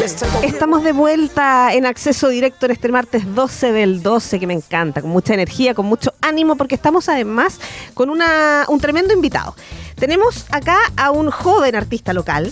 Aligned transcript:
Estamos 0.00 0.82
de 0.82 0.92
vuelta 0.92 1.74
en 1.74 1.84
acceso 1.84 2.30
directo 2.30 2.64
en 2.64 2.72
este 2.72 2.88
martes 2.88 3.34
12 3.34 3.72
del 3.72 4.02
12, 4.02 4.40
que 4.40 4.46
me 4.46 4.54
encanta, 4.54 5.02
con 5.02 5.10
mucha 5.10 5.34
energía, 5.34 5.74
con 5.74 5.84
mucho 5.84 6.14
ánimo, 6.22 6.56
porque 6.56 6.74
estamos 6.74 7.10
además 7.10 7.60
con 7.92 8.08
una, 8.08 8.64
un 8.68 8.80
tremendo 8.80 9.12
invitado. 9.12 9.54
Tenemos 9.96 10.46
acá 10.52 10.78
a 10.96 11.10
un 11.10 11.30
joven 11.30 11.74
artista 11.76 12.14
local. 12.14 12.50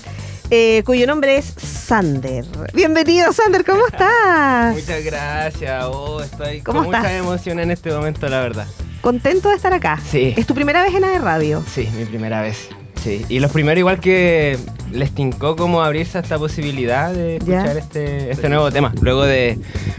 eh, 0.51 0.83
cuyo 0.85 1.07
nombre 1.07 1.39
es 1.39 1.55
Sander. 1.57 2.45
Bienvenido, 2.75 3.33
Sander, 3.33 3.65
¿cómo 3.65 3.87
estás? 3.91 4.75
Muchas 4.75 5.03
gracias, 5.05 5.85
oh, 5.87 6.21
estoy 6.23 6.61
¿Cómo 6.61 6.81
con 6.81 6.87
mucha 6.89 6.99
estás? 6.99 7.13
emoción 7.13 7.61
en 7.61 7.71
este 7.71 7.91
momento, 7.91 8.29
la 8.29 8.41
verdad. 8.41 8.67
¿Contento 9.01 9.49
de 9.49 9.55
estar 9.57 9.73
acá? 9.73 9.99
Sí. 10.11 10.35
¿Es 10.37 10.47
tu 10.47 10.55
primera 10.55 10.83
vez 10.83 10.95
en 10.95 11.05
AE 11.05 11.19
Radio? 11.19 11.65
Sí, 11.75 11.89
mi 11.97 12.05
primera 12.05 12.43
vez. 12.43 12.69
Sí, 13.03 13.25
y 13.29 13.39
los 13.41 13.51
primeros 13.53 13.79
igual 13.79 14.01
que 14.01 14.59
les 14.93 15.13
tincó 15.15 15.55
como 15.57 15.83
abrirse 15.83 16.19
a 16.19 16.21
esta 16.23 16.39
posibilidad 16.39 17.13
de 17.13 17.39
Ya. 17.47 17.59
escuchar 17.61 17.77
este, 17.79 18.31
este 18.31 18.49
nuevo 18.49 18.71
tema. 18.71 18.93
Luego 19.01 19.25
de 19.25 19.59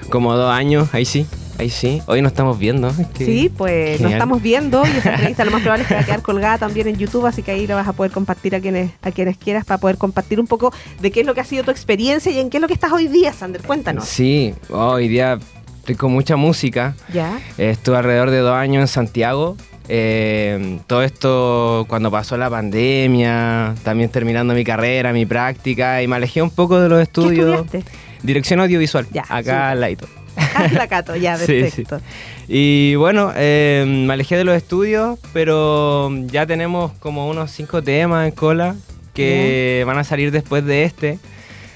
como 0.10 0.36
dos 0.36 0.52
años, 0.52 0.90
ahí 0.94 1.06
sí, 1.06 1.26
ahí 1.58 1.70
sí. 1.70 2.02
Hoy 2.08 2.22
nos 2.22 2.32
estamos 2.34 2.60
viendo. 2.60 2.90
es 2.90 3.08
que- 3.14 3.26
Sí, 3.26 3.50
pues 3.56 4.02
nos 4.02 4.12
estamos 4.12 4.42
viendo 4.42 4.84
y 4.86 4.98
esa 4.98 5.10
entrevista 5.14 5.46
lo 5.46 5.52
más 5.52 5.62
probable 5.62 5.84
es 5.84 5.88
que 5.88 5.94
va 5.96 6.02
a 6.02 6.06
quedar 6.06 6.22
colgada 6.22 6.58
también 6.58 6.88
en 6.88 6.98
YouTube, 6.98 7.26
así 7.26 7.42
que 7.42 7.52
ahí 7.52 7.68
la 7.68 7.76
vas 7.76 7.88
a 7.88 7.94
poder 7.94 8.12
compartir 8.12 8.54
a 8.56 8.60
quienes, 8.60 8.92
a 9.02 9.12
quienes 9.12 9.38
quieras 9.38 9.64
para 9.66 9.78
poder 9.80 9.98
compartir 9.98 10.40
un 10.40 10.48
poco 10.48 10.74
de 11.00 11.12
qué 11.12 11.22
es 11.22 11.26
lo 11.26 11.34
que 11.34 11.42
ha 11.42 11.46
sido 11.46 11.64
tu 11.64 11.72
experiencia 11.72 12.32
y 12.32 12.40
en 12.40 12.50
qué 12.50 12.58
es 12.58 12.62
lo 12.62 12.68
que 12.68 12.74
estás 12.74 12.92
hoy 12.92 13.08
día, 13.08 13.32
Sander. 13.34 13.62
Cuéntanos. 13.62 14.06
Sí, 14.06 14.54
oh, 14.72 14.90
hoy 14.94 15.08
día 15.08 15.40
estoy 15.80 15.96
con 15.96 16.12
mucha 16.12 16.36
música. 16.36 16.96
Ya. 17.14 17.40
Eh, 17.58 17.70
Estuve 17.70 17.98
alrededor 17.98 18.30
de 18.32 18.40
dos 18.40 18.54
años 18.56 18.82
en 18.82 18.88
Santiago. 18.88 19.56
Eh, 19.92 20.80
todo 20.86 21.02
esto 21.02 21.86
cuando 21.90 22.12
pasó 22.12 22.38
la 22.38 22.50
pandemia, 22.50 23.74
también 23.84 24.10
terminando 24.10 24.54
mi 24.54 24.64
carrera, 24.64 25.12
mi 25.12 25.26
práctica, 25.26 26.02
y 26.04 26.08
me 26.08 26.16
alejé 26.16 26.42
un 26.44 26.52
poco 26.52 26.80
de 26.80 26.88
los 26.90 26.98
¿Qué 27.00 27.04
estudios. 27.04 27.66
Dirección 28.22 28.60
audiovisual, 28.60 29.08
Ya, 29.12 29.22
acá 29.24 29.40
súper. 29.40 29.54
al 29.56 29.82
ladito. 29.82 30.08
Ah, 30.38 30.68
la 30.72 30.88
Cato, 30.88 31.16
ya, 31.16 31.38
Sí, 31.38 31.62
perfecto. 31.62 32.02
Y 32.48 32.96
bueno, 32.96 33.32
eh, 33.36 33.84
me 33.88 34.14
alejé 34.14 34.38
de 34.38 34.44
los 34.44 34.56
estudios, 34.56 35.18
pero 35.34 36.12
ya 36.28 36.46
tenemos 36.46 36.92
como 37.00 37.28
unos 37.28 37.50
cinco 37.52 37.82
temas 37.82 38.28
en 38.28 38.36
cola 38.36 38.76
que 39.14 39.84
van 39.88 39.98
a 39.98 40.04
salir 40.04 40.32
después 40.32 40.64
de 40.66 40.84
este. 40.84 41.20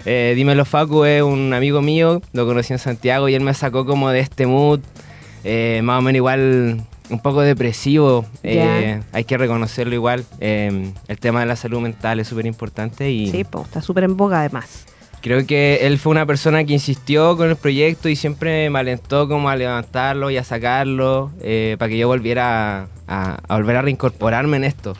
Eh, 0.05 0.33
Dímelo 0.35 0.65
Facu 0.65 1.05
es 1.05 1.23
un 1.23 1.53
amigo 1.53 1.81
mío, 1.81 2.21
lo 2.33 2.45
conocí 2.45 2.73
en 2.73 2.79
Santiago 2.79 3.27
y 3.27 3.35
él 3.35 3.41
me 3.41 3.53
sacó 3.53 3.85
como 3.85 4.09
de 4.11 4.19
este 4.19 4.45
mood, 4.45 4.81
eh, 5.43 5.81
más 5.83 5.99
o 5.99 6.01
menos 6.01 6.17
igual 6.17 6.81
un 7.09 7.19
poco 7.19 7.41
depresivo, 7.41 8.25
eh, 8.43 9.01
hay 9.11 9.23
que 9.23 9.37
reconocerlo 9.37 9.93
igual. 9.93 10.25
Eh, 10.39 10.91
el 11.07 11.19
tema 11.19 11.41
de 11.41 11.45
la 11.45 11.55
salud 11.55 11.81
mental 11.81 12.19
es 12.19 12.27
súper 12.27 12.45
importante 12.45 13.11
y 13.11 13.29
Sí, 13.31 13.43
pues 13.43 13.65
está 13.65 13.81
súper 13.81 14.05
en 14.05 14.17
boga 14.17 14.39
además. 14.39 14.85
Creo 15.21 15.45
que 15.45 15.79
él 15.87 15.99
fue 15.99 16.11
una 16.11 16.25
persona 16.25 16.65
que 16.65 16.73
insistió 16.73 17.37
con 17.37 17.49
el 17.49 17.55
proyecto 17.55 18.09
y 18.09 18.15
siempre 18.17 18.69
me 18.69 18.79
alentó 18.79 19.29
como 19.29 19.49
a 19.49 19.55
levantarlo 19.55 20.29
y 20.29 20.37
a 20.37 20.43
sacarlo 20.43 21.31
eh, 21.41 21.77
para 21.79 21.89
que 21.89 21.97
yo 21.97 22.07
volviera 22.09 22.87
a, 23.07 23.39
a 23.47 23.55
volver 23.55 23.77
a 23.77 23.81
reincorporarme 23.83 24.57
en 24.57 24.65
esto. 24.65 24.95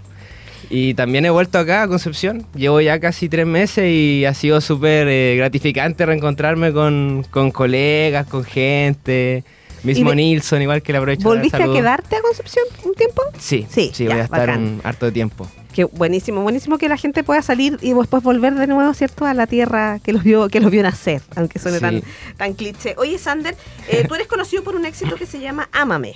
Y 0.69 0.93
también 0.93 1.25
he 1.25 1.29
vuelto 1.29 1.59
acá 1.59 1.83
a 1.83 1.87
Concepción. 1.87 2.45
Llevo 2.55 2.79
ya 2.81 2.99
casi 2.99 3.29
tres 3.29 3.45
meses 3.45 3.85
y 3.91 4.25
ha 4.25 4.33
sido 4.33 4.61
súper 4.61 5.07
eh, 5.07 5.35
gratificante 5.37 6.05
reencontrarme 6.05 6.71
con, 6.71 7.25
con 7.29 7.51
colegas, 7.51 8.25
con 8.25 8.43
gente. 8.43 9.43
Mismo 9.83 10.09
de- 10.11 10.15
Nilsson, 10.17 10.61
igual 10.61 10.81
que 10.81 10.91
le 10.93 10.97
aprovecho. 10.99 11.29
de 11.29 11.35
¿Volviste 11.35 11.57
a 11.57 11.59
saludos. 11.61 11.77
quedar 11.79 12.03
a 12.11 12.21
Concepción 12.21 12.65
un 12.85 12.93
tiempo? 12.93 13.21
Sí, 13.37 13.67
Sí, 13.69 13.91
sí, 13.93 14.03
ya, 14.05 14.11
voy 14.11 14.19
a 14.21 14.23
estar 14.23 14.39
bacán. 14.47 14.61
un 14.63 14.81
harto 14.83 15.11
tiempo. 15.11 15.47
Que 15.73 15.85
buenísimo, 15.85 16.41
buenísimo 16.43 16.77
que 16.77 16.87
la 16.87 16.97
gente 16.97 17.23
pueda 17.23 17.41
salir 17.41 17.79
y 17.81 17.93
después 17.93 18.21
volver 18.23 18.53
de 18.53 18.67
nuevo, 18.67 18.93
¿cierto? 18.93 19.25
A 19.25 19.33
la 19.33 19.47
tierra 19.47 19.99
que 20.03 20.13
los 20.13 20.23
vio, 20.23 20.47
que 20.47 20.59
los 20.59 20.69
vio 20.71 20.83
nacer, 20.83 21.21
aunque 21.35 21.57
suene 21.59 21.77
Sí. 21.79 21.81
tan, 21.81 22.03
tan 22.37 22.53
cliché. 22.53 22.93
Oye, 22.97 23.17
Sander, 23.17 23.55
eh, 23.89 24.05
tú 24.07 24.13
eres 24.15 24.27
conocido 24.27 24.63
por 24.63 24.75
un 24.75 24.85
éxito 24.85 25.15
que 25.15 25.25
se 25.25 25.39
llama 25.39 25.67
Ámame, 25.71 26.13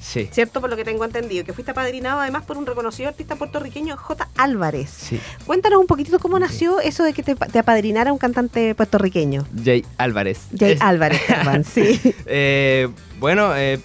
Sí, 0.00 0.28
¿cierto? 0.32 0.60
Por 0.62 0.70
lo 0.70 0.76
que 0.76 0.84
tengo 0.84 1.04
entendido, 1.04 1.44
que 1.44 1.52
fuiste 1.52 1.72
apadrinado 1.72 2.20
además 2.20 2.44
por 2.44 2.56
un 2.56 2.64
reconocido 2.64 3.08
artista 3.10 3.36
puertorriqueño, 3.36 3.96
J. 3.98 4.28
Álvarez. 4.36 4.88
sí. 4.90 5.20
Cuéntanos 5.46 5.78
un 5.78 5.86
poquito 5.86 6.18
cómo 6.18 6.38
nació 6.38 6.80
eso 6.80 7.04
de 7.04 7.12
que 7.12 7.22
te, 7.22 7.34
te 7.34 7.58
apadrinara 7.58 8.10
un 8.12 8.18
cantante 8.18 8.74
puertorriqueño. 8.74 9.44
Jay 9.62 9.84
Álvarez. 9.98 10.40
Jay 10.58 10.72
Es- 10.72 10.80
Álvarez, 10.80 11.20
perdón, 11.26 11.64
sí. 11.64 12.00
Eh, 12.26 12.88
bueno, 13.18 13.54
eh, 13.56 13.78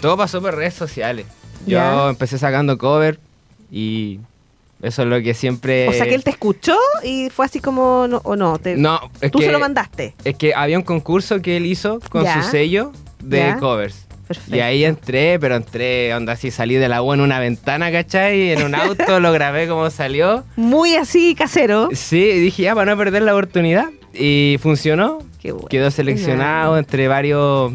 todo 0.00 0.16
pasó 0.18 0.42
por 0.42 0.54
redes 0.54 0.74
sociales. 0.74 1.24
Yo 1.66 2.10
empecé 2.10 2.36
sacando 2.38 2.76
cover 2.76 3.18
y 3.70 4.18
eso 4.82 5.02
es 5.02 5.08
lo 5.08 5.22
que 5.22 5.32
siempre... 5.32 5.88
O 5.88 5.92
sea 5.92 6.04
que 6.06 6.14
él 6.14 6.24
te 6.24 6.30
escuchó 6.30 6.76
y 7.04 7.30
fue 7.30 7.46
así 7.46 7.60
como, 7.60 8.06
no, 8.08 8.20
o 8.24 8.36
no, 8.36 8.58
te- 8.58 8.76
No, 8.76 9.00
es 9.20 9.30
tú 9.30 9.38
que, 9.38 9.46
se 9.46 9.52
lo 9.52 9.58
mandaste. 9.60 10.14
es 10.24 10.36
que 10.36 10.54
había 10.54 10.76
un 10.76 10.84
concurso 10.84 11.40
que 11.40 11.56
él 11.56 11.66
hizo 11.66 12.00
con 12.10 12.26
su 12.26 12.42
sello 12.50 12.92
de 13.22 13.56
covers. 13.60 14.06
Perfecto. 14.36 14.56
Y 14.56 14.60
ahí 14.60 14.84
entré, 14.84 15.38
pero 15.38 15.56
entré, 15.56 16.14
onda 16.14 16.32
así, 16.32 16.50
salí 16.50 16.74
de 16.74 16.88
la 16.88 17.02
U 17.02 17.12
en 17.14 17.20
una 17.20 17.38
ventana, 17.40 17.90
¿cachai? 17.92 18.50
En 18.52 18.62
un 18.62 18.74
auto, 18.74 19.20
lo 19.20 19.32
grabé 19.32 19.68
como 19.68 19.90
salió. 19.90 20.44
Muy 20.56 20.94
así 20.94 21.34
casero. 21.34 21.88
Sí, 21.92 22.24
dije, 22.40 22.62
ya, 22.64 22.74
para 22.74 22.92
no 22.92 22.98
perder 22.98 23.22
la 23.22 23.32
oportunidad. 23.32 23.86
Y 24.14 24.58
funcionó. 24.60 25.18
Qué 25.40 25.52
bueno. 25.52 25.68
Quedó 25.68 25.90
seleccionado 25.90 26.78
entre 26.78 27.08
varios 27.08 27.72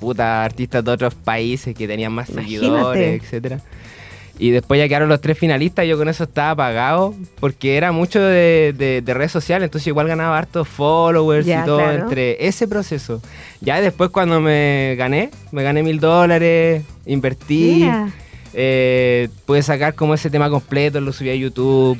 puta, 0.00 0.44
artistas 0.44 0.84
de 0.84 0.90
otros 0.90 1.14
países 1.14 1.74
que 1.74 1.88
tenían 1.88 2.12
más 2.12 2.28
Imagínate. 2.28 2.66
seguidores, 2.66 3.22
etcétera. 3.22 3.60
Y 4.38 4.50
después 4.50 4.78
ya 4.78 4.86
quedaron 4.86 5.08
los 5.08 5.20
tres 5.22 5.38
finalistas, 5.38 5.86
yo 5.86 5.96
con 5.96 6.08
eso 6.10 6.24
estaba 6.24 6.54
pagado, 6.56 7.14
porque 7.40 7.76
era 7.78 7.90
mucho 7.92 8.20
de, 8.20 8.74
de- 8.76 9.00
de 9.00 9.14
redes 9.14 9.32
sociales, 9.32 9.64
entonces 9.66 9.86
igual 9.86 10.08
ganaba 10.08 10.36
hartos 10.36 10.68
followers 10.68 11.46
Ya, 11.46 11.62
y 11.62 11.64
todo 11.64 11.78
claro. 11.78 12.02
entre 12.02 12.46
ese 12.46 12.68
proceso. 12.68 13.22
Ya 13.62 13.80
después 13.80 14.10
cuando 14.10 14.40
me 14.42 14.94
gané, 14.98 15.30
me 15.52 15.62
gané 15.62 15.82
mil 15.82 16.00
dólares, 16.00 16.82
invertí, 17.06 17.88
eh, 18.52 19.28
pude 19.46 19.62
sacar 19.62 19.94
como 19.94 20.14
ese 20.14 20.28
tema 20.30 20.50
completo, 20.50 21.00
lo 21.00 21.12
subí 21.12 21.30
a 21.30 21.34
YouTube. 21.34 21.98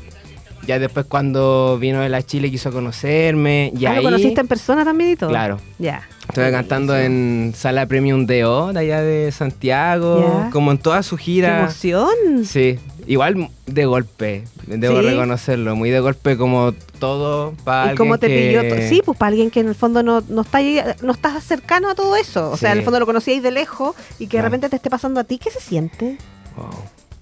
Ya 0.67 0.79
después 0.79 1.07
cuando 1.07 1.79
vino 1.81 2.01
de 2.01 2.09
la 2.09 2.23
Chile 2.23 2.51
quiso 2.51 2.73
conocerme. 2.73 3.73
Y 3.79 3.87
Ah, 3.87 3.91
ahí, 3.93 3.97
¿Lo 3.99 4.03
conociste 4.03 4.41
en 4.41 4.49
persona 4.49 4.85
también 4.85 5.11
y 5.11 5.17
todo? 5.17 5.31
Claro. 5.31 5.59
Ya. 5.79 6.03
Estuve 6.29 6.51
cantando 6.51 6.97
en 6.97 7.53
Sala 7.57 7.87
Premium 7.87 8.27
DO, 8.27 8.73
de 8.73 8.81
allá 8.81 9.01
de 9.01 9.31
Santiago, 9.33 10.49
como 10.53 10.73
en 10.73 10.79
toda 10.79 11.03
su 11.05 11.17
¡Qué 11.17 11.23
gira. 11.23 11.61
emoción! 11.61 12.45
Sí, 12.45 12.79
igual 13.07 13.49
de 13.67 13.85
golpe, 13.87 14.45
debo 14.67 15.01
¿Sí? 15.01 15.07
reconocerlo, 15.07 15.77
muy 15.77 15.91
de 15.91 16.01
golpe 16.01 16.37
como 16.37 16.73
todo 16.99 17.53
para 17.65 17.93
¿Y 17.93 17.97
cómo 17.97 18.19
te 18.19 18.27
pilló? 18.29 18.63
que... 18.63 18.69
to- 18.71 18.89
Sí, 18.89 19.03
pues 19.05 19.17
para 19.17 19.29
alguien 19.29 19.51
que 19.53 19.61
en 19.61 19.69
el 19.69 19.75
fondo 19.77 20.03
no, 20.03 20.23
no 20.29 20.41
está 20.43 20.59
ahí- 20.59 20.81
no 21.03 21.13
estás 21.13 21.45
cercano 21.45 21.89
a 21.91 21.95
todo 21.95 22.17
eso. 22.17 22.51
O 22.51 22.57
sea, 22.57 22.73
en 22.73 22.79
el 22.79 22.85
fondo 22.85 22.99
lo 22.99 23.07
conocíais 23.07 23.43
de 23.43 23.53
lejos 23.53 23.95
y 24.19 24.27
que 24.27 24.39
de 24.39 24.43
Claro. 24.43 24.47
repente 24.47 24.69
te 24.69 24.77
esté 24.77 24.91
pasando 24.91 25.21
a 25.21 25.25
ti. 25.25 25.39
¿Qué 25.39 25.51
se 25.51 25.61
siente? 25.61 26.19
Wow. 26.57 26.71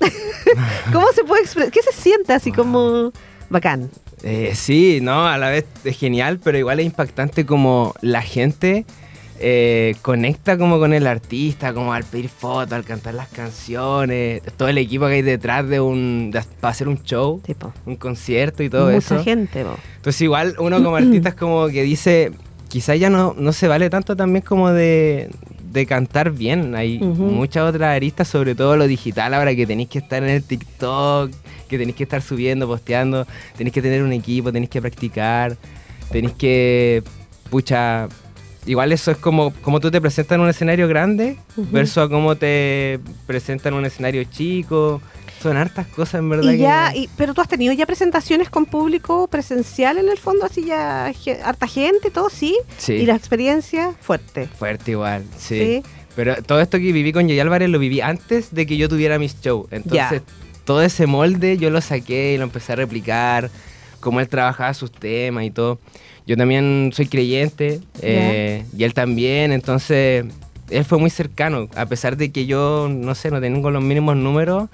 ¿Cómo 0.93 1.07
se 1.15 1.25
puede 1.25 1.43
expresar? 1.43 1.71
¿Qué 1.73 1.83
se 1.83 1.93
siente 1.93 2.33
así 2.33 2.53
como 2.53 3.13
bacán? 3.51 3.91
Eh, 4.23 4.53
sí, 4.55 5.01
no, 5.03 5.27
a 5.27 5.37
la 5.39 5.51
vez 5.51 5.65
es 5.85 5.99
genial, 5.99 6.41
pero 6.43 6.57
igual 6.59 6.81
es 6.81 6.87
impactante 6.87 7.45
como 7.45 7.95
la 8.01 8.23
gente 8.23 8.85
eh, 9.41 9.97
conecta 10.01 10.57
como 10.57 10.79
con 10.79 10.95
el 10.95 11.07
artista, 11.07 11.75
como 11.75 11.93
al 11.93 12.05
pedir 12.05 12.29
fotos, 12.29 12.73
al 12.73 12.85
cantar 12.85 13.15
las 13.15 13.29
canciones, 13.29 14.41
todo 14.57 14.69
el 14.69 14.79
equipo 14.79 15.07
que 15.07 15.15
hay 15.15 15.23
detrás 15.23 15.69
de 15.69 15.81
un, 15.81 16.31
de- 16.31 16.43
para 16.61 16.71
hacer 16.73 16.89
un 16.89 17.03
show, 17.03 17.41
Tipo, 17.45 17.73
un 17.85 17.97
concierto 17.97 18.63
y 18.63 18.71
todo 18.71 18.87
mucha 18.91 18.99
eso. 19.17 19.25
gente. 19.25 19.65
po. 19.65 19.77
Entonces 19.97 20.23
igual 20.23 20.55
uno 20.59 20.83
como 20.83 20.97
artista 20.97 21.31
es 21.31 21.35
como 21.35 21.67
que 21.69 21.83
dice, 21.83 22.31
quizás 22.69 22.99
ya 22.99 23.11
no, 23.11 23.35
no 23.37 23.53
se 23.53 23.69
vale 23.69 23.91
tanto 23.91 24.17
también 24.17 24.45
como 24.45 24.71
de, 24.71 25.29
de 25.75 25.87
cantar 25.87 26.31
bien. 26.31 26.75
Hay 26.77 26.99
muchas 27.01 27.69
otras 27.69 27.95
aristas, 27.95 28.29
sobre 28.29 28.55
todo 28.55 28.77
lo 28.77 28.87
digital, 28.87 29.35
ahora 29.35 29.55
que 29.55 29.67
tenéis 29.67 29.89
que 29.89 29.99
estar 29.99 30.23
en 30.23 30.31
el 30.31 30.43
TikTok, 30.43 31.33
que 31.69 31.77
tenéis 31.77 31.97
que 31.97 32.05
estar 32.05 32.23
subiendo, 32.23 32.67
posteando, 32.69 33.27
tenéis 33.59 33.75
que 33.75 33.83
tener 33.83 34.03
un 34.03 34.13
equipo, 34.13 34.53
tenéis 34.53 34.71
que 34.71 34.81
practicar, 34.81 35.57
tenéis 36.13 36.35
que, 36.35 37.03
pucha, 37.51 38.09
igual 38.67 38.93
eso 38.93 39.11
es 39.11 39.17
como, 39.19 39.53
como 39.63 39.81
tú 39.81 39.91
te 39.91 40.01
presentas 40.01 40.37
en 40.37 40.43
un 40.43 40.49
escenario 40.49 40.87
grande 40.87 41.37
Ujú. 41.57 41.67
versus 41.73 41.99
a 41.99 42.09
cómo 42.09 42.37
te 42.37 43.01
presentas 43.27 43.67
en 43.67 43.75
un 43.75 43.85
escenario 43.85 44.23
chico. 44.25 45.03
Son 45.45 45.57
hartas 45.59 45.87
cosas 45.89 46.15
en 46.21 46.29
verdad. 46.31 46.51
Y 46.53 46.57
que- 46.57 46.63
ya, 46.63 46.93
y- 46.97 47.09
pero 47.17 47.35
tú 47.35 47.41
has 47.43 47.49
tenido 47.49 47.73
ya 47.75 47.85
presentaciones 47.87 48.49
con 48.51 48.65
público 48.67 49.29
presencial 49.29 49.99
en 49.99 50.09
el 50.09 50.19
fondo, 50.19 50.47
así 50.47 50.65
ya 50.65 51.13
harta 51.45 51.67
gente, 51.69 52.11
todo, 52.11 52.31
sí. 52.31 52.57
Sí. 52.79 52.95
Y 52.95 53.07
la 53.07 53.15
experiencia 53.15 53.93
fuerte. 54.01 54.47
Fuerte 54.59 54.93
igual, 54.93 55.25
sí. 55.39 55.59
Sí. 55.59 55.83
Pero 56.17 56.43
todo 56.43 56.61
esto 56.61 56.79
que 56.79 56.93
viví 56.93 57.13
con 57.13 57.27
Jay 57.29 57.39
Álvarez 57.41 57.69
lo 57.69 57.79
viví 57.79 58.01
antes 58.01 58.55
de 58.55 58.65
que 58.67 58.77
yo 58.77 58.89
tuviera 58.89 59.19
mis 59.19 59.39
shows. 59.41 59.67
Entonces, 59.71 60.23
todo 60.65 60.81
ese 60.83 61.07
molde 61.07 61.59
yo 61.59 61.69
lo 61.71 61.81
saqué 61.83 62.33
y 62.35 62.39
lo 62.39 62.45
empecé 62.45 62.73
a 62.73 62.77
replicar, 62.77 63.51
cómo 64.01 64.21
él 64.21 64.29
trabajaba 64.29 64.73
sus 64.75 64.91
temas 64.93 65.45
y 65.45 65.51
todo. 65.51 65.79
Yo 66.27 66.37
también 66.39 66.91
soy 66.95 67.07
creyente 67.07 67.81
eh, 68.01 68.65
y 68.75 68.85
él 68.85 68.95
también, 68.95 69.53
entonces 69.53 70.25
él 70.71 70.85
fue 70.85 70.99
muy 70.99 71.11
cercano, 71.11 71.69
a 71.77 71.87
pesar 71.87 72.17
de 72.17 72.31
que 72.33 72.47
yo, 72.47 72.89
no 72.91 73.15
sé, 73.15 73.31
no 73.31 73.41
tengo 73.41 73.71
los 73.71 73.83
mínimos 73.83 74.17
números, 74.17 74.69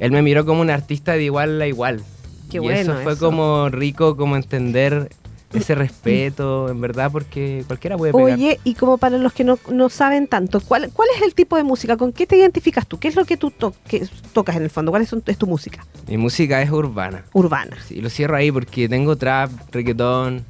él 0.00 0.10
me 0.12 0.22
miró 0.22 0.44
como 0.46 0.60
un 0.60 0.70
artista 0.70 1.12
de 1.12 1.24
igual 1.24 1.60
a 1.60 1.66
igual. 1.66 2.02
Qué 2.50 2.58
y 2.58 2.60
bueno 2.60 2.78
eso 2.92 3.02
fue 3.02 3.12
eso. 3.14 3.24
como 3.26 3.68
rico, 3.70 4.16
como 4.16 4.36
entender 4.36 5.10
ese 5.54 5.74
respeto, 5.74 6.70
en 6.70 6.80
verdad, 6.80 7.10
porque 7.12 7.62
cualquiera 7.66 7.98
puede 7.98 8.12
pegar. 8.12 8.32
Oye, 8.38 8.58
y 8.64 8.74
como 8.74 8.96
para 8.96 9.18
los 9.18 9.32
que 9.34 9.44
no, 9.44 9.58
no 9.70 9.90
saben 9.90 10.26
tanto, 10.26 10.60
¿cuál, 10.60 10.90
¿cuál 10.94 11.08
es 11.16 11.22
el 11.22 11.34
tipo 11.34 11.56
de 11.56 11.62
música? 11.62 11.96
¿Con 11.98 12.12
qué 12.12 12.26
te 12.26 12.36
identificas 12.36 12.86
tú? 12.86 12.98
¿Qué 12.98 13.08
es 13.08 13.16
lo 13.16 13.24
que 13.26 13.36
tú 13.36 13.50
to- 13.50 13.74
que 13.86 14.06
tocas 14.32 14.56
en 14.56 14.62
el 14.62 14.70
fondo? 14.70 14.90
¿Cuál 14.92 15.02
es, 15.02 15.14
es 15.26 15.36
tu 15.38 15.46
música? 15.46 15.84
Mi 16.08 16.16
música 16.16 16.62
es 16.62 16.70
urbana. 16.70 17.24
Urbana. 17.34 17.76
Sí, 17.86 18.00
lo 18.00 18.08
cierro 18.08 18.36
ahí 18.36 18.50
porque 18.50 18.88
tengo 18.88 19.16
trap, 19.16 19.50
reggaetón, 19.72 20.44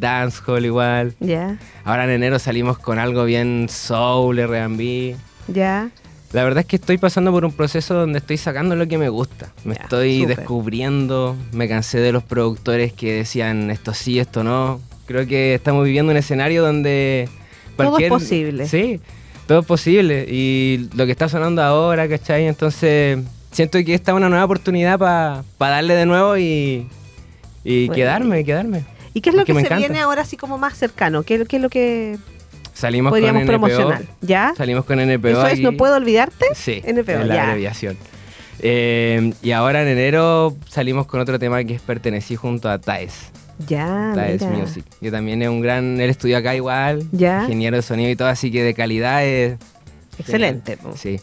dancehall 0.00 0.64
igual. 0.64 1.14
Ya, 1.20 1.58
Ahora 1.84 2.04
en 2.04 2.10
enero 2.10 2.38
salimos 2.38 2.78
con 2.78 2.98
algo 2.98 3.24
bien 3.24 3.66
soul, 3.70 4.38
R&B. 4.38 5.16
ya. 5.48 5.90
La 6.32 6.42
verdad 6.42 6.60
es 6.62 6.66
que 6.66 6.74
estoy 6.74 6.98
pasando 6.98 7.30
por 7.30 7.44
un 7.44 7.52
proceso 7.52 7.94
donde 7.94 8.18
estoy 8.18 8.38
sacando 8.38 8.74
lo 8.74 8.88
que 8.88 8.98
me 8.98 9.08
gusta. 9.08 9.52
Me 9.62 9.74
estoy 9.74 10.26
descubriendo, 10.26 11.36
me 11.52 11.68
cansé 11.68 11.98
de 12.00 12.10
los 12.10 12.24
productores 12.24 12.92
que 12.92 13.12
decían 13.12 13.70
esto 13.70 13.94
sí, 13.94 14.18
esto 14.18 14.42
no. 14.42 14.80
Creo 15.06 15.28
que 15.28 15.54
estamos 15.54 15.84
viviendo 15.84 16.10
un 16.10 16.16
escenario 16.16 16.64
donde... 16.64 17.28
Todo 17.76 17.98
es 18.00 18.08
posible. 18.08 18.66
Sí, 18.66 19.00
todo 19.46 19.60
es 19.60 19.66
posible. 19.66 20.26
Y 20.28 20.88
lo 20.96 21.06
que 21.06 21.12
está 21.12 21.28
sonando 21.28 21.62
ahora, 21.62 22.08
¿cachai? 22.08 22.46
Entonces 22.48 23.20
siento 23.52 23.78
que 23.84 23.94
esta 23.94 24.10
es 24.10 24.16
una 24.16 24.28
nueva 24.28 24.44
oportunidad 24.46 24.98
para 24.98 25.44
darle 25.58 25.94
de 25.94 26.06
nuevo 26.06 26.36
y, 26.36 26.88
y 27.62 27.86
Bueno. 27.86 27.94
quedarme, 27.94 28.44
quedarme. 28.44 28.84
¿Y 29.14 29.20
qué 29.22 29.30
es 29.30 29.36
lo 29.36 29.44
que 29.44 29.52
se 29.54 29.60
encanta. 29.60 29.76
viene 29.76 30.00
ahora 30.00 30.22
así 30.22 30.36
como 30.36 30.58
más 30.58 30.76
cercano? 30.76 31.22
¿Qué, 31.22 31.44
qué 31.46 31.56
es 31.56 31.62
lo 31.62 31.70
que 31.70 32.18
Salimos 32.74 33.10
podríamos 33.12 33.44
con 33.44 33.54
NPO. 33.54 33.60
promocionar? 33.66 34.02
¿Ya? 34.20 34.52
Salimos 34.56 34.84
con 34.84 34.98
NPO. 34.98 35.28
Eso 35.28 35.46
es 35.46 35.52
aquí. 35.54 35.62
No 35.62 35.72
Puedo 35.76 35.94
Olvidarte. 35.96 36.44
Sí, 36.54 36.82
NPO, 36.86 37.12
es 37.12 37.26
la 37.26 37.34
ya. 37.34 37.44
abreviación. 37.44 37.96
Eh, 38.60 39.32
y 39.42 39.50
ahora 39.52 39.82
en 39.82 39.88
enero 39.88 40.56
salimos 40.68 41.06
con 41.06 41.20
otro 41.20 41.38
tema 41.38 41.62
que 41.64 41.74
es 41.74 41.80
Pertenecí 41.80 42.36
junto 42.36 42.68
a 42.68 42.78
Taes. 42.80 43.30
Ya, 43.68 44.12
Taes 44.14 44.42
mira. 44.42 44.52
Music. 44.56 44.84
Que 45.00 45.10
también 45.10 45.40
es 45.42 45.48
un 45.48 45.60
gran. 45.60 46.00
Él 46.00 46.10
estudió 46.10 46.36
acá 46.38 46.54
igual. 46.56 47.04
Ya. 47.12 47.42
Ingeniero 47.42 47.76
de 47.76 47.82
sonido 47.82 48.10
y 48.10 48.16
todo, 48.16 48.28
así 48.28 48.50
que 48.50 48.62
de 48.62 48.74
calidad 48.74 49.24
es. 49.24 49.56
Excelente. 50.18 50.78
Sí. 50.96 51.20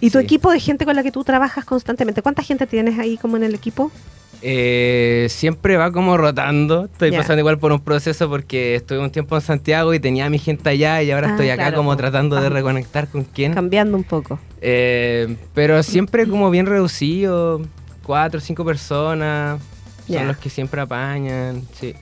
¿Y 0.00 0.10
tu 0.10 0.18
Sí. 0.18 0.24
equipo 0.24 0.50
de 0.52 0.60
gente 0.60 0.84
con 0.84 0.94
la 0.96 1.02
que 1.02 1.10
tú 1.10 1.24
trabajas 1.24 1.64
constantemente? 1.64 2.20
¿Cuánta 2.22 2.42
gente 2.42 2.66
tienes 2.66 2.98
ahí 2.98 3.16
como 3.16 3.36
en 3.36 3.44
el 3.44 3.54
equipo? 3.54 3.90
Eh, 4.46 5.26
siempre 5.30 5.78
va 5.78 5.90
como 5.90 6.18
rotando. 6.18 6.84
Estoy 6.84 7.12
pasando 7.12 7.40
igual 7.40 7.58
por 7.58 7.72
un 7.72 7.80
proceso 7.80 8.28
porque 8.28 8.74
estuve 8.74 8.98
un 8.98 9.10
tiempo 9.10 9.34
en 9.36 9.40
Santiago 9.40 9.94
y 9.94 10.00
tenía 10.00 10.26
a 10.26 10.30
mi 10.30 10.38
gente 10.38 10.68
allá 10.68 11.02
y 11.02 11.10
ahora 11.10 11.28
Ah, 11.28 11.30
estoy 11.30 11.48
acá 11.48 11.62
claro, 11.62 11.78
como 11.78 11.96
tratando 11.96 12.36
de 12.38 12.48
Ah. 12.48 12.50
reconectar 12.50 13.08
con 13.08 13.24
quién. 13.24 13.54
Cambiando 13.54 13.96
un 13.96 14.04
poco. 14.04 14.38
Eh, 14.60 15.34
pero 15.54 15.82
siempre 15.82 16.26
como 16.28 16.50
bien 16.50 16.66
reducido, 16.66 17.62
cuatro 18.02 18.36
o 18.36 18.40
cinco 18.42 18.66
personas, 18.66 19.60
son 20.06 20.28
los 20.28 20.36
que 20.36 20.50
siempre 20.50 20.82
apañan, 20.82 21.62
sí. 21.80 21.94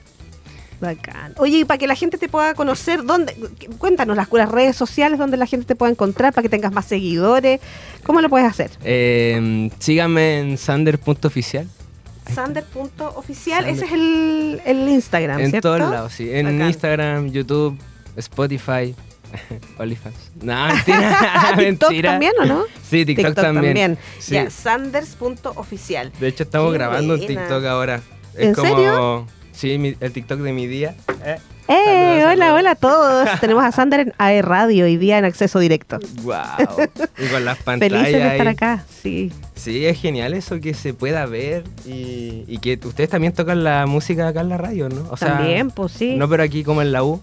Bacán. 0.81 1.33
Oye, 1.37 1.59
y 1.59 1.63
para 1.63 1.77
que 1.77 1.87
la 1.87 1.95
gente 1.95 2.17
te 2.17 2.27
pueda 2.27 2.55
conocer, 2.55 3.05
¿dónde? 3.05 3.33
Cuéntanos 3.77 4.17
las, 4.17 4.27
las 4.33 4.51
redes 4.51 4.75
sociales 4.75 5.17
donde 5.17 5.37
la 5.37 5.45
gente 5.45 5.65
te 5.65 5.75
pueda 5.75 5.89
encontrar, 5.93 6.33
para 6.33 6.43
que 6.43 6.49
tengas 6.49 6.73
más 6.73 6.83
seguidores. 6.83 7.61
¿Cómo 8.03 8.19
lo 8.19 8.27
puedes 8.27 8.49
hacer? 8.49 8.69
Eh, 8.83 9.69
síganme 9.79 10.39
en 10.41 10.57
sander.oficial. 10.57 11.67
Sander.oficial, 12.31 13.63
Sander. 13.65 13.75
ese 13.75 13.85
es 13.85 13.91
el, 13.91 14.61
el 14.65 14.89
Instagram, 14.89 15.39
En 15.39 15.49
¿cierto? 15.51 15.75
todos 15.75 15.89
lados, 15.91 16.13
sí. 16.13 16.29
En 16.31 16.45
Bacán. 16.45 16.67
Instagram, 16.67 17.31
YouTube, 17.31 17.77
Spotify, 18.17 18.95
OnlyFans. 19.79 20.15
No, 20.41 20.67
mentira. 20.73 21.53
TikTok 21.57 21.89
mentira. 21.89 22.11
también, 22.11 22.33
¿o 22.41 22.45
no? 22.45 22.63
Sí, 22.89 23.05
TikTok, 23.05 23.33
también. 23.35 23.97
Sí. 24.19 24.35
Ya, 24.35 24.49
Sanders.oficial. 24.49 26.11
De 26.19 26.27
hecho, 26.27 26.43
estamos 26.43 26.71
Qué 26.71 26.77
grabando 26.77 27.13
un 27.15 27.19
buena. 27.19 27.41
TikTok 27.41 27.65
ahora. 27.65 28.01
¿En 28.35 28.49
es 28.51 28.55
como, 28.55 28.69
serio? 28.75 29.27
Sí, 29.51 29.77
mi- 29.77 29.95
el 29.99 30.11
TikTok 30.11 30.39
de 30.39 30.51
mi 30.53 30.65
día. 30.67 30.95
Eh, 31.23 31.37
¡Eh! 31.67 31.73
Saludos, 31.85 32.33
Hola, 32.33 32.45
saludos. 32.45 32.59
hola 32.59 32.71
a 32.71 32.75
todos. 32.75 33.29
Tenemos 33.39 33.63
a 33.63 33.71
Sander 33.71 33.99
en 34.01 34.13
AE 34.17 34.41
Radio 34.41 34.85
hoy 34.85 34.97
día 34.97 35.17
en 35.17 35.25
acceso 35.25 35.59
directo. 35.59 35.99
Wow. 36.23 36.33
Y 37.17 37.27
con 37.27 37.45
las 37.45 37.57
pantallas. 37.59 38.01
Felices 38.03 38.21
de 38.23 38.31
estar 38.31 38.47
acá, 38.47 38.83
sí. 39.01 39.31
Sí, 39.55 39.85
es 39.85 39.99
genial 39.99 40.33
eso 40.33 40.59
que 40.59 40.73
se 40.73 40.93
pueda 40.93 41.25
ver 41.25 41.63
y, 41.85 42.43
y 42.47 42.57
que 42.59 42.79
ustedes 42.85 43.09
también 43.09 43.33
tocan 43.33 43.63
la 43.63 43.85
música 43.85 44.27
acá 44.27 44.41
en 44.41 44.49
la 44.49 44.57
radio, 44.57 44.89
¿no? 44.89 45.07
O 45.09 45.15
sea, 45.17 45.37
también, 45.37 45.71
pues 45.71 45.93
sí. 45.93 46.15
No, 46.17 46.27
pero 46.27 46.43
aquí 46.43 46.63
como 46.63 46.81
en 46.81 46.91
la 46.91 47.03
U, 47.03 47.21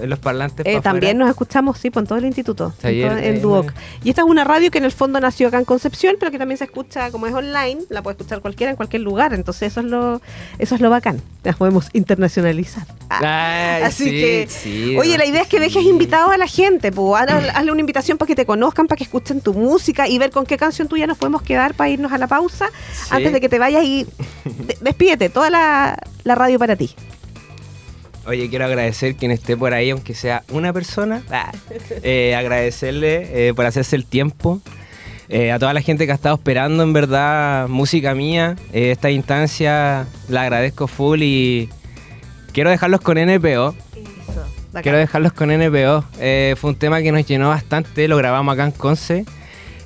en 0.00 0.10
los 0.10 0.18
parlantes. 0.18 0.64
Eh, 0.66 0.80
también 0.80 1.18
nos 1.18 1.28
escuchamos, 1.28 1.78
sí, 1.78 1.90
en 1.94 2.06
todo 2.06 2.18
el 2.18 2.24
instituto, 2.24 2.66
en, 2.66 2.80
todo- 2.82 2.90
bien, 2.92 3.18
en 3.18 3.36
eh, 3.36 3.40
Duoc. 3.40 3.72
Y 4.04 4.10
esta 4.10 4.22
es 4.22 4.28
una 4.28 4.44
radio 4.44 4.70
que 4.70 4.78
en 4.78 4.84
el 4.84 4.92
fondo 4.92 5.20
nació 5.20 5.48
acá 5.48 5.58
en 5.58 5.64
Concepción, 5.64 6.16
pero 6.18 6.30
que 6.32 6.38
también 6.38 6.58
se 6.58 6.64
escucha, 6.64 7.10
como 7.10 7.26
es 7.26 7.34
online, 7.34 7.80
la 7.88 8.02
puede 8.02 8.16
escuchar 8.16 8.40
cualquiera 8.40 8.70
en 8.70 8.76
cualquier 8.76 9.02
lugar. 9.02 9.34
Entonces 9.34 9.72
eso 9.72 9.80
es 9.80 9.86
lo, 9.86 10.20
eso 10.58 10.74
es 10.74 10.80
lo 10.80 10.90
bacán. 10.90 11.20
Las 11.44 11.56
podemos 11.56 11.88
internacionalizar. 11.92 12.86
Ah, 13.10 13.76
Ay, 13.76 13.82
Así 13.82 14.04
sí, 14.04 14.10
que, 14.10 14.46
sí, 14.48 14.96
oye, 14.98 15.18
la 15.18 15.26
idea 15.26 15.42
es 15.42 15.48
que 15.48 15.60
dejes 15.60 15.82
sí. 15.82 15.88
invitados 15.88 16.32
a 16.32 16.38
la 16.38 16.46
gente, 16.46 16.92
pues 16.92 17.22
hazle, 17.22 17.72
una 17.72 17.80
invitación 17.80 18.16
para 18.18 18.26
que 18.28 18.34
te 18.36 18.46
conozcan, 18.46 18.86
para 18.86 18.96
que 18.96 19.04
escuchen 19.04 19.40
tu 19.40 19.52
música 19.54 20.08
y 20.08 20.18
ver 20.18 20.30
con 20.30 20.46
qué 20.46 20.56
canción 20.56 20.88
tuya 20.88 21.06
nos 21.06 21.18
podemos 21.18 21.42
quedar 21.42 21.74
para 21.74 21.90
irnos 21.90 22.12
a 22.12 22.18
la 22.18 22.26
pausa. 22.26 22.66
Antes 23.10 23.32
de 23.32 23.40
que 23.40 23.48
te 23.48 23.58
vayas 23.58 23.84
y 23.84 24.06
de- 24.44 24.78
despídete, 24.80 25.28
toda 25.28 25.50
la, 25.50 25.98
la 26.24 26.34
radio 26.34 26.58
para 26.58 26.76
ti. 26.76 26.94
Oye, 28.26 28.48
quiero 28.48 28.64
agradecer 28.64 29.16
quien 29.16 29.30
esté 29.30 29.56
por 29.56 29.74
ahí, 29.74 29.90
aunque 29.90 30.14
sea 30.14 30.42
una 30.50 30.72
persona. 30.72 31.22
Ah, 31.30 31.52
eh, 32.02 32.34
agradecerle 32.36 33.48
eh, 33.48 33.54
por 33.54 33.66
hacerse 33.66 33.96
el 33.96 34.06
tiempo. 34.06 34.60
Eh, 35.28 35.50
a 35.50 35.58
toda 35.58 35.72
la 35.72 35.80
gente 35.80 36.06
que 36.06 36.12
ha 36.12 36.14
estado 36.14 36.34
esperando, 36.36 36.82
en 36.82 36.92
verdad, 36.92 37.68
música 37.68 38.14
mía. 38.14 38.56
Esta 38.72 39.10
instancia 39.10 40.06
la 40.28 40.42
agradezco 40.42 40.86
full 40.86 41.22
y 41.22 41.68
quiero 42.52 42.70
dejarlos 42.70 43.00
con 43.00 43.18
NPO. 43.18 43.74
Quiero 44.82 44.98
dejarlos 44.98 45.32
con 45.32 45.50
NPO. 45.50 46.04
Fue 46.56 46.70
un 46.70 46.76
tema 46.76 47.02
que 47.02 47.12
nos 47.12 47.26
llenó 47.26 47.48
bastante, 47.48 48.08
lo 48.08 48.16
grabamos 48.16 48.52
acá 48.54 48.64
en 48.64 48.72
Conce. 48.72 49.24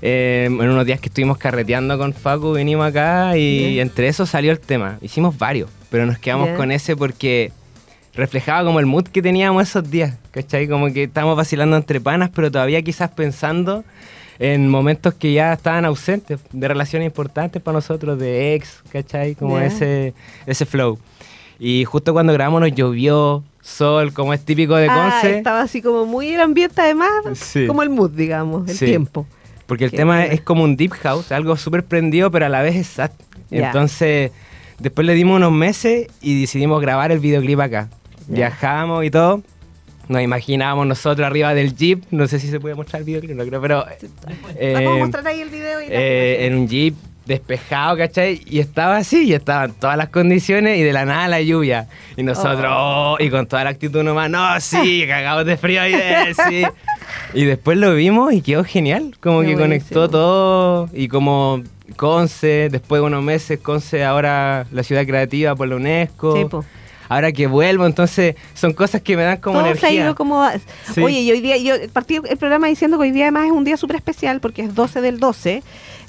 Eh, 0.02 0.44
en 0.46 0.60
unos 0.60 0.84
días 0.84 1.00
que 1.00 1.08
estuvimos 1.08 1.38
carreteando 1.38 1.96
con 1.98 2.12
Facu, 2.12 2.52
vinimos 2.52 2.86
acá 2.86 3.36
y 3.36 3.80
entre 3.80 4.08
eso 4.08 4.26
salió 4.26 4.52
el 4.52 4.60
tema. 4.60 4.98
Hicimos 5.00 5.38
varios, 5.38 5.70
pero 5.90 6.06
nos 6.06 6.18
quedamos 6.18 6.50
con 6.50 6.70
ese 6.70 6.96
porque 6.96 7.50
reflejaba 8.16 8.64
como 8.64 8.80
el 8.80 8.86
mood 8.86 9.04
que 9.08 9.22
teníamos 9.22 9.62
esos 9.68 9.90
días, 9.90 10.16
¿cachai? 10.30 10.66
Como 10.68 10.92
que 10.92 11.04
estábamos 11.04 11.36
vacilando 11.36 11.76
entre 11.76 12.00
panas, 12.00 12.30
pero 12.34 12.50
todavía 12.50 12.80
quizás 12.82 13.10
pensando 13.10 13.84
en 14.38 14.68
momentos 14.68 15.14
que 15.14 15.32
ya 15.32 15.52
estaban 15.52 15.84
ausentes, 15.84 16.40
de 16.52 16.68
relaciones 16.68 17.06
importantes 17.06 17.60
para 17.62 17.76
nosotros, 17.76 18.18
de 18.18 18.54
ex, 18.54 18.82
¿cachai? 18.90 19.34
Como 19.34 19.58
ese, 19.58 20.12
ese 20.46 20.66
flow. 20.66 20.98
Y 21.58 21.84
justo 21.84 22.12
cuando 22.12 22.32
grabamos 22.34 22.60
nos 22.60 22.72
llovió, 22.72 23.42
sol, 23.62 24.12
como 24.12 24.34
es 24.34 24.44
típico 24.44 24.76
de 24.76 24.88
Ah, 24.90 25.10
Conce. 25.20 25.38
estaba 25.38 25.62
así 25.62 25.80
como 25.80 26.04
muy 26.04 26.28
el 26.34 26.40
ambiente, 26.40 26.80
además, 26.82 27.08
Sí. 27.34 27.66
como 27.66 27.82
el 27.82 27.88
mood, 27.90 28.10
digamos, 28.10 28.68
el 28.68 28.76
Sí. 28.76 28.84
tiempo. 28.84 29.26
Porque 29.66 29.86
el 29.86 29.90
Qué 29.90 29.96
tema 29.96 30.18
buena. 30.18 30.32
es 30.34 30.40
como 30.42 30.62
un 30.64 30.76
deep 30.76 30.92
house, 30.92 31.32
algo 31.32 31.56
súper 31.56 31.82
prendido, 31.84 32.30
pero 32.30 32.46
a 32.46 32.48
la 32.48 32.60
vez 32.62 32.76
es 32.76 32.86
sad. 32.88 33.10
Entonces, 33.50 34.30
después 34.78 35.06
le 35.06 35.14
dimos 35.14 35.36
unos 35.36 35.50
meses 35.52 36.08
y 36.20 36.40
decidimos 36.40 36.80
grabar 36.82 37.10
el 37.10 37.18
videoclip 37.20 37.58
acá. 37.60 37.88
Viajamos 38.28 39.04
y 39.04 39.10
todo. 39.10 39.42
Nos 40.08 40.22
imaginábamos 40.22 40.86
nosotros 40.86 41.26
arriba 41.26 41.52
del 41.54 41.74
jeep. 41.74 42.04
No 42.10 42.26
sé 42.28 42.38
si 42.38 42.48
se 42.48 42.60
puede 42.60 42.74
mostrar 42.74 43.00
el 43.00 43.06
videoclip, 43.06 43.36
no 43.36 43.44
creo, 43.44 43.60
pero. 43.60 43.84
eh, 44.56 44.96
mostrar 45.00 45.26
ahí 45.26 45.40
el 45.40 45.48
video 45.50 45.82
y 45.82 45.86
eh, 45.88 46.46
en 46.46 46.54
un 46.54 46.68
jeep 46.68 46.94
despejado, 47.24 47.96
¿cachai? 47.96 48.40
Y 48.46 48.60
estaba 48.60 48.98
así, 48.98 49.24
y 49.24 49.34
estaban 49.34 49.72
todas 49.72 49.96
las 49.96 50.10
condiciones 50.10 50.78
y 50.78 50.82
de 50.84 50.92
la 50.92 51.04
nada 51.04 51.26
la 51.26 51.40
lluvia. 51.42 51.88
Y 52.16 52.22
nosotros, 52.22 52.66
Oh. 52.70 53.16
oh, 53.18 53.22
y 53.22 53.30
con 53.30 53.46
toda 53.48 53.64
la 53.64 53.70
actitud 53.70 54.04
nomás, 54.04 54.30
no, 54.30 54.60
sí, 54.60 55.04
cagados 55.08 55.44
de 55.44 55.56
frío 55.56 55.82
ahí, 55.82 55.94
eh, 55.94 56.34
sí. 56.48 56.62
Y 57.34 57.44
después 57.44 57.76
lo 57.78 57.94
vimos 57.96 58.32
y 58.32 58.42
quedó 58.42 58.62
genial, 58.62 59.16
como 59.20 59.40
Qué 59.40 59.48
que 59.48 59.54
buenísimo. 59.56 59.88
conectó 59.90 60.08
todo 60.08 60.88
y 60.92 61.08
como 61.08 61.62
Conce, 61.96 62.68
después 62.70 63.00
de 63.02 63.06
unos 63.06 63.24
meses, 63.24 63.58
Conce 63.58 64.04
ahora 64.04 64.66
la 64.70 64.84
ciudad 64.84 65.04
creativa 65.04 65.56
por 65.56 65.66
la 65.66 65.74
UNESCO. 65.76 66.36
Sí, 66.36 66.44
po. 66.44 66.64
Ahora 67.08 67.32
que 67.32 67.46
vuelvo, 67.46 67.86
entonces 67.86 68.34
son 68.54 68.72
cosas 68.72 69.02
que 69.02 69.16
me 69.16 69.22
dan 69.24 69.38
como 69.38 69.58
Todo 69.60 69.64
se 69.74 69.86
ha 69.86 69.88
energía. 69.88 70.04
ido 70.04 70.14
como... 70.14 70.46
Sí. 70.94 71.02
Oye, 71.02 71.20
y 71.20 71.30
hoy 71.30 71.40
día, 71.40 71.56
yo 71.56 71.74
partí 71.92 72.16
el 72.28 72.36
programa 72.36 72.66
diciendo 72.68 72.96
que 72.98 73.02
hoy 73.04 73.10
día 73.10 73.24
además 73.24 73.46
es 73.46 73.52
un 73.52 73.64
día 73.64 73.76
súper 73.76 73.96
especial 73.96 74.40
porque 74.40 74.62
es 74.62 74.74
12 74.74 75.00
del 75.00 75.18
12. 75.20 75.62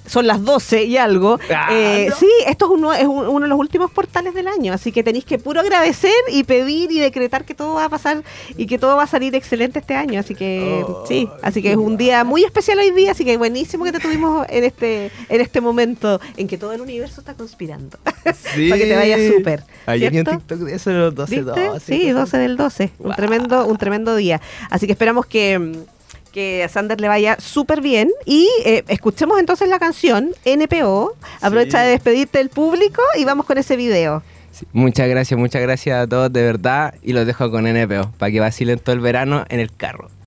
Son 0.08 0.26
las 0.26 0.44
12 0.44 0.84
y 0.86 0.98
algo. 0.98 1.40
Ah, 1.54 1.68
Eh, 1.72 2.08
no. 2.10 2.16
Sí, 2.16 2.28
esto 2.48 2.66
es, 2.66 2.72
uno, 2.72 2.94
es 2.94 3.06
un- 3.06 3.28
uno 3.28 3.42
de 3.42 3.48
los 3.50 3.60
últimos 3.60 3.92
portales 3.92 4.34
del 4.34 4.48
año, 4.48 4.74
así 4.74 4.92
que 4.92 5.04
tenéis 5.04 5.26
que 5.26 5.38
puro 5.38 5.60
agradecer 5.62 6.12
y 6.32 6.44
pedir 6.44 6.92
y 6.92 7.00
decretar 7.00 7.46
que 7.46 7.54
todo 7.54 7.76
va 7.76 7.86
a 7.86 7.90
pasar 7.90 8.24
y 8.58 8.66
que 8.66 8.78
todo 8.80 8.96
va 8.96 9.04
a 9.04 9.08
salir 9.08 9.36
excelente 9.36 9.80
este 9.80 9.94
año. 9.96 10.20
Así 10.20 10.34
que 10.34 10.84
Oh, 10.88 11.06
sí, 11.08 11.30
así 11.44 11.62
que 11.62 11.72
es 11.72 11.78
un 11.78 11.98
día 11.98 12.24
muy 12.24 12.44
especial 12.44 12.80
hoy 12.80 12.92
día, 12.92 13.12
así 13.12 13.24
que 13.26 13.38
buenísimo 13.38 13.84
que 13.84 13.92
te 13.92 14.00
tuvimos 14.00 14.46
en 14.50 14.64
este, 14.64 15.12
en 15.30 15.42
este 15.42 15.62
momento 15.62 16.20
en 16.38 16.48
que 16.48 16.58
todo 16.58 16.74
el 16.74 16.82
universo 16.82 17.20
está 17.22 17.34
conspirando. 17.34 17.98
Sí. 18.56 18.68
Para 18.70 18.82
que 18.82 18.88
te 18.88 18.96
vaya 18.96 19.18
súper, 19.32 19.64
Ayer 19.86 20.12
¿cierto? 20.12 20.32
TikTok 20.32 20.60
de 20.60 20.76
eso 20.76 20.90
de 20.90 20.96
los 20.98 21.16
12, 21.16 21.36
¿Viste? 21.42 21.66
12. 21.68 21.86
Sí, 22.00 22.10
12 22.12 22.38
del 22.38 22.58
12. 22.58 22.92
Un 23.00 23.14
tremendo, 23.16 23.66
un 23.68 23.78
tremendo 23.78 24.16
día. 24.16 24.42
Así 24.70 24.86
que 24.86 24.94
esperamos 24.94 25.26
que, 25.26 25.60
mm, 25.60 25.74
que 26.38 26.64
a 26.64 26.70
Sander 26.70 27.02
le 27.02 27.08
vaya 27.08 27.36
súper 27.40 27.82
bien. 27.82 28.12
Y 28.24 28.48
eh, 28.64 28.84
escuchemos 28.90 29.40
entonces 29.40 29.68
la 29.70 29.80
canción 29.80 30.36
NPO. 30.46 31.16
Aprovecha 31.42 31.80
Sí. 31.80 31.86
de 31.86 31.90
despedirte 31.94 32.38
del 32.38 32.50
público 32.50 33.02
y 33.18 33.26
vamos 33.26 33.48
con 33.48 33.58
ese 33.58 33.76
video. 33.76 34.22
muchas 34.72 35.08
gracias, 35.08 35.40
muchas 35.40 35.62
gracias 35.64 35.98
a 36.04 36.08
todos 36.08 36.32
de 36.32 36.44
verdad 36.44 36.94
y 37.02 37.14
los 37.14 37.26
dejo 37.26 37.50
con 37.50 37.66
NPO 37.66 38.12
para 38.20 38.32
que 38.32 38.40
vacilen 38.40 38.78
todo 38.78 38.94
el 38.94 39.02
verano 39.02 39.46
en 39.50 39.60
el 39.60 39.72
carro. 39.76 40.10